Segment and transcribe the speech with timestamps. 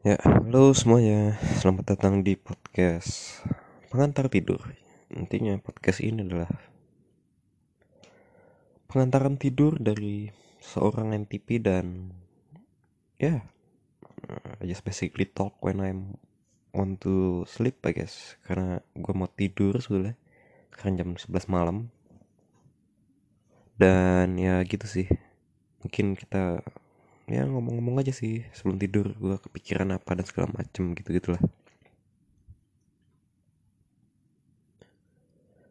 [0.00, 1.36] Ya, halo semuanya.
[1.60, 3.44] Selamat datang di podcast
[3.92, 4.72] Pengantar Tidur.
[5.12, 6.48] Intinya podcast ini adalah
[8.88, 12.16] pengantaran tidur dari seorang NTP dan
[13.20, 16.16] ya, yeah, I just basically talk when I'm
[16.72, 18.40] want to sleep I guess.
[18.48, 20.16] Karena gue mau tidur sebetulnya.
[20.72, 21.92] Sekarang jam 11 malam.
[23.76, 25.12] Dan ya gitu sih.
[25.84, 26.64] Mungkin kita
[27.30, 31.42] ya ngomong-ngomong aja sih sebelum tidur gue kepikiran apa dan segala macem gitu gitulah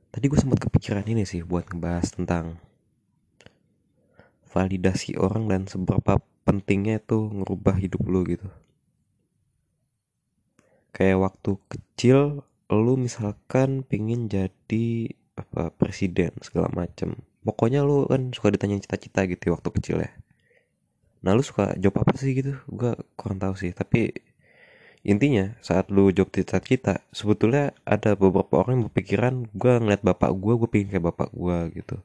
[0.09, 2.58] tadi gue sempat kepikiran ini sih buat ngebahas tentang
[4.50, 8.50] validasi orang dan seberapa pentingnya itu ngerubah hidup lo gitu.
[10.89, 12.41] Kayak waktu kecil
[12.73, 17.22] lu misalkan pingin jadi apa presiden segala macem.
[17.45, 20.12] Pokoknya lu kan suka ditanya cita-cita gitu waktu kecil ya
[21.23, 22.55] nah lu suka job apa sih gitu?
[22.70, 24.16] Gue kurang tahu sih tapi
[25.04, 30.53] intinya saat lu job cita-cita sebetulnya ada beberapa orang yang berpikiran gue ngeliat bapak gue
[30.59, 31.97] gue pengen kayak bapak gue gitu.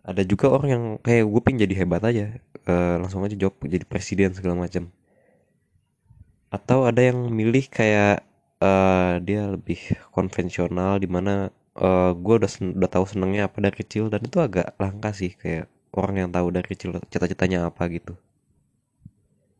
[0.00, 3.84] Ada juga orang yang kayak gue pengen jadi hebat aja uh, langsung aja job jadi
[3.84, 4.88] presiden segala macam
[6.50, 8.26] atau ada yang milih kayak
[8.58, 9.78] uh, dia lebih
[10.16, 14.74] konvensional di mana uh, gue udah udah tahu senengnya apa dari kecil dan itu agak
[14.82, 18.14] langka sih kayak orang yang tahu dari kecil cita-citanya apa gitu.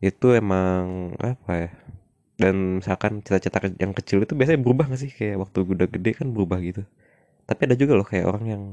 [0.01, 1.69] Itu emang apa ya?
[2.41, 5.11] Dan misalkan cita-cita yang kecil itu biasanya berubah gak sih?
[5.13, 6.81] Kayak waktu udah gede kan berubah gitu.
[7.49, 8.63] Tapi ada juga loh kayak orang yang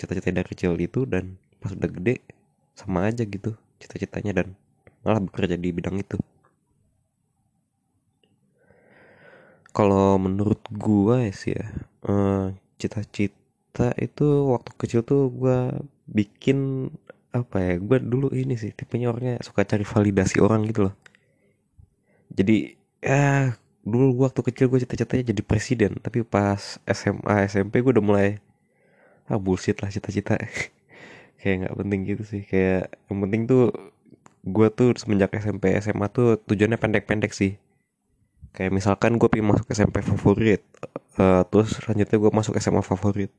[0.00, 2.14] cita-cita dari kecil itu dan pas udah gede
[2.78, 4.48] sama aja gitu cita-citanya dan
[5.04, 6.18] malah bekerja di bidang itu.
[9.72, 11.66] Kalau menurut gua ya sih ya
[12.08, 12.44] eh,
[12.80, 15.72] cita-cita itu waktu kecil tuh gua
[16.04, 16.58] bikin
[17.32, 20.94] apa ya gue dulu ini sih tipenya orangnya suka cari validasi orang gitu loh.
[22.32, 27.92] Jadi ya dulu gua waktu kecil gue cita-citanya jadi presiden tapi pas SMA SMP gue
[27.96, 28.28] udah mulai
[29.26, 30.36] ah bullshit lah cita-cita.
[31.40, 33.74] Kayak nggak penting gitu sih kayak yang penting tuh
[34.46, 37.58] gue tuh semenjak SMP SMA tuh tujuannya pendek-pendek sih.
[38.54, 40.62] Kayak misalkan gue pengen masuk SMP favorit
[41.18, 43.32] uh, terus selanjutnya gue masuk SMA favorit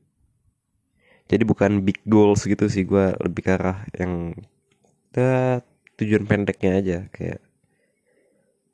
[1.34, 4.38] jadi bukan big goals gitu sih gue lebih ke arah yang
[5.10, 5.58] ya,
[5.98, 7.42] tujuan pendeknya aja kayak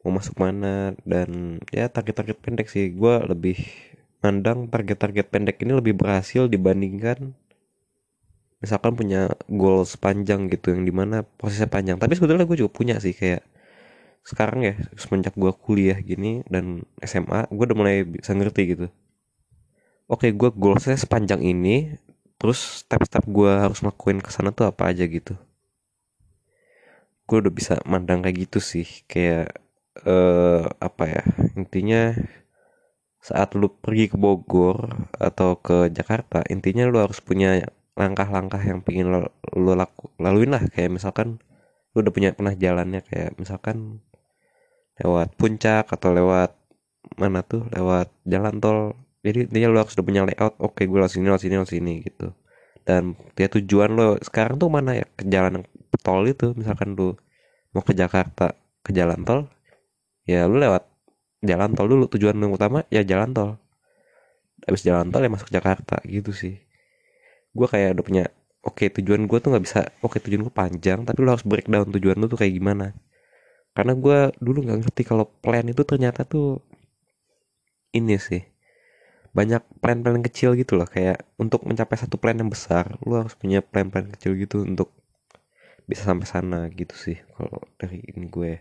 [0.04, 2.92] mau masuk mana dan ya target-target pendek sih.
[2.92, 3.56] Gue lebih
[4.20, 7.32] mandang target-target pendek ini lebih berhasil dibandingkan
[8.60, 11.96] misalkan punya goal sepanjang gitu yang di mana prosesnya panjang.
[11.96, 13.40] Tapi sebetulnya gue juga punya sih kayak
[14.20, 18.86] sekarang ya semenjak gue kuliah gini dan SMA gue udah mulai bisa ngerti gitu.
[20.12, 21.96] Oke gue goalsnya sepanjang ini
[22.40, 25.36] terus step-step gue harus ngelakuin ke sana tuh apa aja gitu.
[27.28, 29.60] Gue udah bisa mandang kayak gitu sih kayak
[30.08, 31.22] uh, apa ya
[31.54, 32.16] intinya
[33.20, 37.60] saat lu pergi ke Bogor atau ke Jakarta intinya lu harus punya
[38.00, 39.20] langkah-langkah yang pengen lo,
[39.52, 40.64] lo laku, laluin lah.
[40.72, 41.36] Kayak misalkan
[41.92, 44.00] lu udah punya pernah jalannya kayak misalkan
[45.00, 46.56] lewat puncak atau lewat
[47.20, 48.80] mana tuh lewat jalan tol
[49.20, 51.94] jadi intinya lo harus udah punya layout oke gue lewat sini lewat sini lewat sini
[52.08, 52.32] gitu.
[52.88, 55.06] Dan dia tujuan lo sekarang tuh mana ya?
[55.12, 55.68] Ke jalan
[56.00, 57.12] tol itu misalkan lu
[57.76, 59.40] mau ke Jakarta ke jalan tol
[60.24, 60.88] ya lu lewat
[61.44, 62.08] jalan tol dulu.
[62.08, 63.50] Tujuan yang utama ya jalan tol.
[64.64, 66.56] Habis jalan tol ya masuk Jakarta gitu sih.
[67.52, 68.24] Gue kayak udah punya
[68.64, 72.16] oke tujuan gue tuh nggak bisa oke tujuan gue panjang tapi lo harus breakdown tujuan
[72.16, 72.96] lu tuh kayak gimana.
[73.76, 76.64] Karena gue dulu nggak ngerti kalau plan itu ternyata tuh
[77.92, 78.40] ini sih
[79.30, 80.88] banyak plan-plan kecil gitu loh.
[80.88, 84.90] Kayak untuk mencapai satu plan yang besar lu harus punya plan-plan kecil gitu untuk
[85.90, 88.52] bisa sampai sana gitu sih kalau dari ini gue.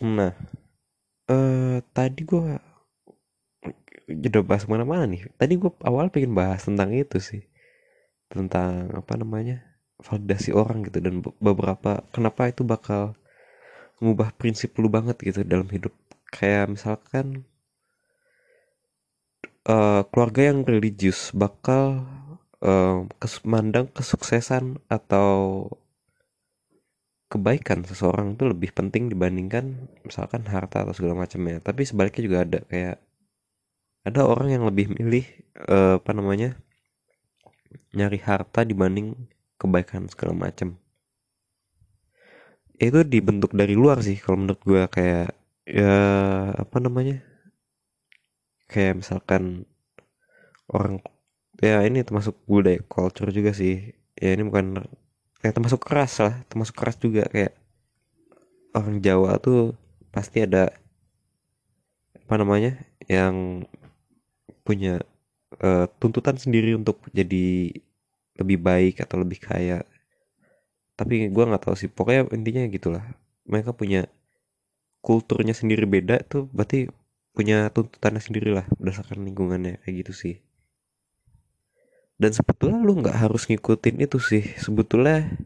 [0.00, 0.32] Nah
[1.30, 2.56] eh tadi gue
[4.10, 5.28] udah bahas mana-mana nih?
[5.36, 7.42] Tadi gue awal pengen bahas tentang itu sih.
[8.32, 9.62] Tentang apa namanya?
[10.00, 13.12] Validasi orang gitu dan beberapa kenapa itu bakal
[14.00, 15.92] mengubah prinsip lu banget gitu dalam hidup.
[16.32, 17.44] Kayak misalkan
[19.68, 22.06] uh, keluarga yang religius bakal
[22.64, 25.66] uh, kes mandang kesuksesan atau
[27.30, 31.62] kebaikan seseorang itu lebih penting dibandingkan misalkan harta atau segala macamnya.
[31.62, 32.96] Tapi sebaliknya juga ada kayak
[34.00, 35.24] ada orang yang lebih milih
[35.68, 36.56] uh, apa namanya
[37.94, 39.14] nyari harta dibanding
[39.60, 40.74] kebaikan segala macam.
[42.80, 45.36] Itu dibentuk dari luar sih kalau menurut gue kayak
[45.68, 45.94] ya
[46.56, 47.29] apa namanya
[48.70, 49.66] kayak misalkan
[50.70, 51.02] orang
[51.58, 53.90] ya ini termasuk budaya culture juga sih.
[54.14, 54.86] Ya ini bukan
[55.42, 57.26] kayak termasuk keras lah termasuk keras juga.
[57.26, 57.58] Kayak
[58.78, 59.74] orang Jawa tuh
[60.14, 60.70] pasti ada
[62.14, 62.78] apa namanya
[63.10, 63.66] yang
[64.62, 65.02] punya
[65.58, 67.74] eh, tuntutan sendiri untuk jadi
[68.38, 69.82] lebih baik atau lebih kaya.
[70.94, 73.04] Tapi gua nggak tahu sih pokoknya intinya gitulah.
[73.50, 74.06] Mereka punya
[75.00, 76.86] kulturnya sendiri beda tuh berarti
[77.40, 80.34] punya tuntutannya sendiri lah berdasarkan lingkungannya kayak gitu sih.
[82.20, 84.44] Dan sebetulnya lu nggak harus ngikutin itu sih.
[84.60, 85.40] Sebetulnya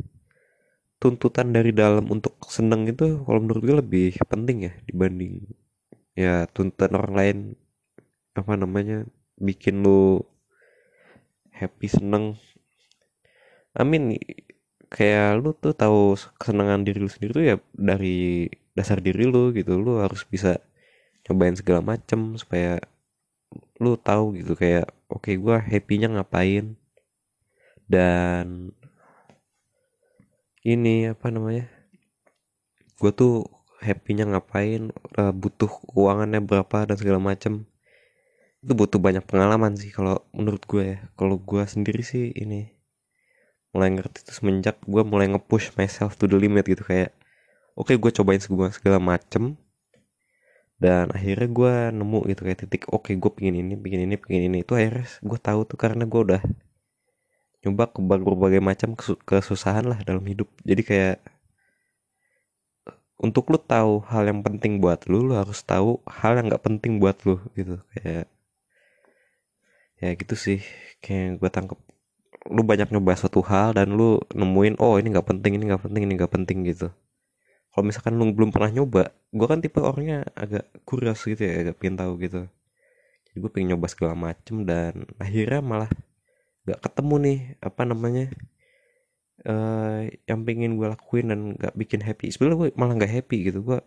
[0.99, 5.47] tuntutan dari dalam untuk seneng itu kalau menurut gue lebih penting ya dibanding
[6.19, 7.39] ya tuntutan orang lain
[8.35, 9.07] apa namanya
[9.39, 10.19] bikin lu
[11.55, 12.35] happy seneng.
[13.79, 14.19] Amin.
[14.91, 19.79] Kayak lu tuh tahu kesenangan diri lu sendiri tuh ya dari dasar diri lu gitu.
[19.79, 20.59] Lu harus bisa
[21.25, 22.79] cobain segala macem supaya
[23.81, 26.77] lu tahu gitu kayak oke okay, gue happynya ngapain.
[27.85, 28.73] Dan
[30.65, 31.69] ini apa namanya
[32.97, 33.45] gue tuh
[33.85, 34.89] happynya ngapain
[35.21, 37.69] uh, butuh keuangannya berapa dan segala macem.
[38.65, 40.99] Itu butuh banyak pengalaman sih kalau menurut gue ya.
[41.17, 42.73] Kalau gue sendiri sih ini
[43.75, 47.11] mulai ngerti itu semenjak gue mulai nge-push myself to the limit gitu kayak
[47.75, 49.59] oke okay, gue cobain segala macem
[50.85, 54.43] dan akhirnya gue nemu gitu kayak titik oke okay, gue pingin ini pingin ini pingin
[54.53, 54.59] ini.
[54.61, 56.43] Itu akhirnya gue tahu tuh karena gue udah
[57.65, 58.93] nyoba ke berbagai macam
[59.25, 60.53] kesusahan lah dalam hidup.
[60.69, 61.17] Jadi kayak
[63.17, 67.01] untuk lu tahu hal yang penting buat lu lu harus tahu hal yang nggak penting
[67.01, 67.81] buat lu gitu.
[67.97, 68.29] Kayak
[70.05, 70.61] ya gitu sih.
[71.01, 71.79] Kayak gue tangkep
[72.53, 76.03] lu banyak nyoba suatu hal dan lu nemuin oh ini nggak penting ini nggak penting
[76.05, 76.93] ini nggak penting gitu
[77.75, 81.83] kalau misalkan lu belum pernah nyoba gue kan tipe orangnya agak kurios gitu ya agak
[81.83, 82.47] pengen tahu gitu.
[83.27, 85.91] Jadi gue pengen nyoba segala macem dan akhirnya malah
[86.71, 88.31] gak ketemu nih apa namanya
[89.43, 92.31] uh, yang pengen gue lakuin dan gak bikin happy.
[92.31, 93.79] Sebenarnya gue malah gak happy gitu gue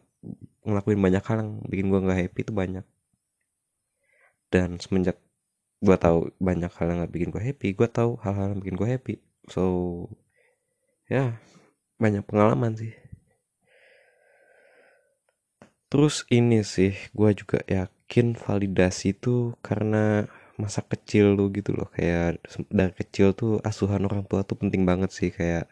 [0.68, 2.86] ngelakuin banyak hal yang bikin gue gak happy itu banyak.
[4.52, 5.16] Dan semenjak
[5.80, 8.88] gue tahu banyak hal yang gak bikin gue happy gue tahu hal-hal yang bikin gue
[8.92, 9.16] happy.
[9.48, 9.64] So
[11.08, 11.40] ya
[12.04, 13.07] banyak pengalaman sih
[15.92, 21.88] terus ini sih gue juga yakin validasi itu karena masa kecil lu gitu loh.
[21.94, 22.42] Kayak
[22.74, 25.30] dari kecil tuh asuhan orang tua tuh penting banget sih.
[25.30, 25.70] Kayak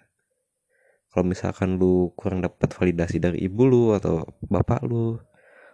[1.12, 5.18] kalau misalkan lu kurang dapat validasi dari ibu lu atau bapak lu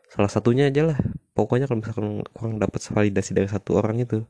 [0.07, 0.97] salah satunya aja lah.
[1.35, 4.23] Pokoknya kalau misalkan kurang dapat validasi dari satu orang itu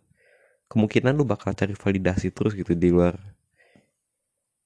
[0.72, 3.16] kemungkinan lu bakal cari validasi terus gitu di luar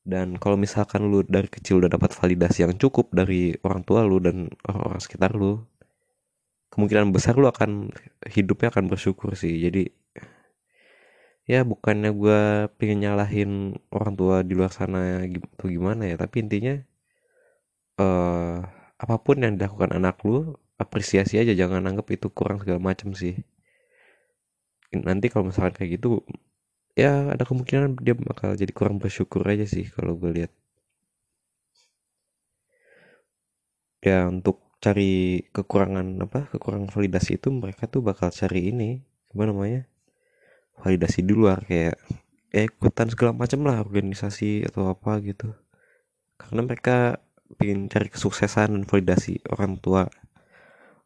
[0.05, 4.21] dan kalau misalkan lu dari kecil udah dapat validasi yang cukup dari orang tua lu
[4.21, 5.65] dan orang-orang sekitar lu
[6.69, 7.89] kemungkinan besar lu akan
[8.29, 9.57] hidupnya akan bersyukur sih.
[9.57, 9.89] Jadi
[11.49, 12.41] ya bukannya gue
[12.77, 13.51] pengen nyalahin
[13.89, 16.73] orang tua di luar sana atau gimana ya tapi intinya
[18.01, 18.65] uh,
[18.97, 23.41] apa pun yang dilakukan anak lu apresiasi aja jangan anggap itu kurang segala macam sih.
[24.93, 26.21] Nanti kalau misalkan kayak gitu
[26.95, 30.51] ya ada kemungkinan dia bakal jadi kurang bersyukur aja sih kalau gue lihat.
[33.99, 39.01] Ya untuk cari kekurangan apa kekurangan validasi itu mereka tuh bakal cari ini
[39.33, 39.81] gimana namanya
[40.79, 41.97] validasi di luar kayak
[42.55, 45.51] eh, ikutan segala macam lah organisasi atau apa gitu.
[46.39, 47.19] Karena mereka
[47.59, 50.07] ingin cari kesuksesan dan validasi orang tua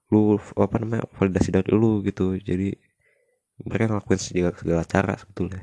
[0.09, 2.37] lu apa namanya validasi dari lu gitu.
[2.37, 2.77] Jadi
[3.65, 5.61] mereka ngelakuin segala, segala cara sebetulnya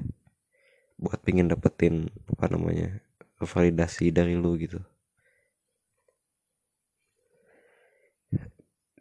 [0.97, 3.01] buat pingin dapetin apa namanya
[3.41, 4.81] validasi dari lu gitu.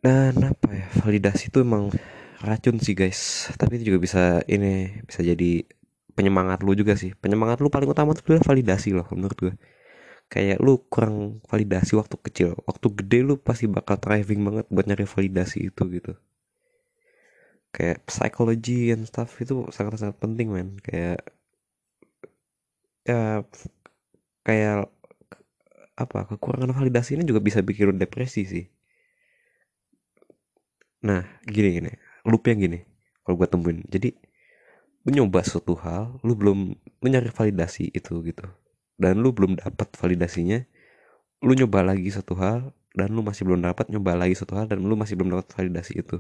[0.04, 1.90] Dan apa ya validasi itu emang
[2.44, 3.50] racun sih guys.
[3.58, 5.66] Tapi itu juga bisa ini bisa jadi
[6.14, 7.16] penyemangat lu juga sih.
[7.18, 9.54] Penyemangat lu paling utama tuh validasi loh menurut gue
[10.30, 12.50] kayak lu kurang validasi waktu kecil.
[12.70, 16.14] Waktu gede lu pasti bakal driving banget buat nyari validasi itu gitu.
[17.76, 21.20] Kayak psikologi and stuff itu sangat sangat penting man kayak
[23.06, 23.46] ya
[24.42, 24.90] kayak
[25.96, 28.66] apa kekurangan validasi ini juga bisa bikin lu depresi sih.
[31.06, 31.92] Nah gini gini
[32.28, 32.80] loopnya gini
[33.24, 33.80] kalau gue temuin.
[33.88, 34.12] Jadi
[35.06, 38.46] lu nyoba suatu hal lu belum lu nyari validasi itu gitu.
[38.98, 40.66] Dan lu belum dapat validasinya
[41.46, 44.82] lu nyoba lagi satu hal dan lu masih belum dapat nyoba lagi satu hal dan
[44.82, 46.20] lu masih belum dapat validasi itu.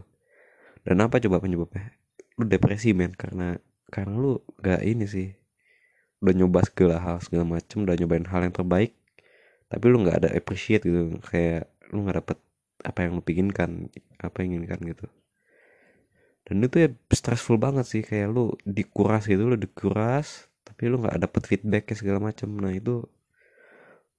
[0.85, 1.97] Dan apa coba penyebabnya?
[2.37, 3.57] Lu depresi men karena
[3.89, 5.33] karena lu gak ini sih
[6.25, 8.97] udah nyoba segala hal segala macem udah nyobain hal yang terbaik
[9.69, 12.37] tapi lu nggak ada appreciate gitu kayak lu nggak dapet
[12.85, 13.89] apa yang lu pinginkan
[14.21, 15.07] apa yang inginkan gitu.
[16.45, 21.17] Dan itu ya stressful banget sih kayak lu dikuras gitu lu dikuras tapi lu nggak
[21.17, 22.49] dapet feedback segala macem.
[22.53, 23.01] Nah itu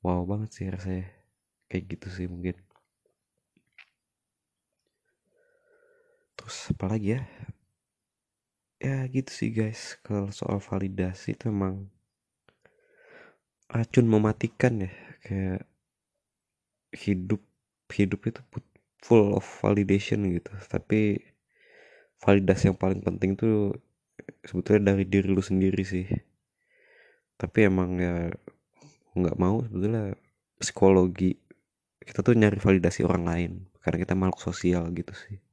[0.02, 1.06] wow banget sih rasanya
[1.70, 2.58] kayak gitu sih mungkin.
[6.34, 7.22] Terus apa lagi ya?
[8.82, 11.95] Ya gitu sih guys kalau soal validasi itu emang
[13.70, 14.90] racun mematikan ya
[15.26, 15.62] kayak
[16.94, 17.42] hidup
[17.90, 18.40] hidup itu
[19.02, 20.52] full of validation gitu.
[20.66, 21.20] Tapi
[22.22, 23.76] validasi yang paling penting tuh
[24.42, 26.06] sebetulnya dari diri lu sendiri sih.
[27.36, 28.32] Tapi emang ya
[29.16, 30.16] nggak mau sebetulnya
[30.56, 31.36] psikologi
[32.00, 33.52] kita tuh nyari validasi orang lain.
[33.82, 35.45] Karena kita makhluk sosial gitu sih